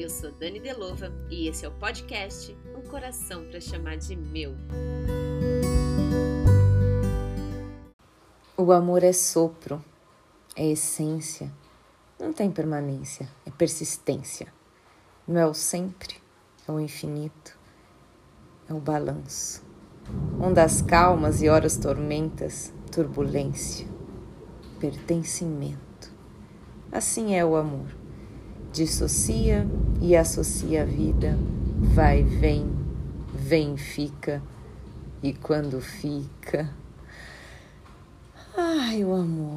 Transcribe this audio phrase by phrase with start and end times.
[0.00, 4.56] Eu sou Dani Delova e esse é o podcast Um Coração para Chamar de Meu.
[8.56, 9.84] O amor é sopro,
[10.56, 11.52] é essência,
[12.18, 14.50] não tem permanência, é persistência.
[15.28, 16.14] Não é o sempre,
[16.66, 17.58] é o infinito,
[18.70, 19.62] é o balanço.
[20.40, 23.86] Ondas calmas e horas tormentas, turbulência,
[24.80, 26.10] pertencimento.
[26.90, 27.99] Assim é o amor.
[28.72, 29.66] Dissocia
[30.00, 31.36] e associa a vida,
[31.92, 32.70] vai, vem,
[33.34, 34.40] vem, fica,
[35.22, 36.70] e quando fica.
[38.56, 39.49] Ai, o amor.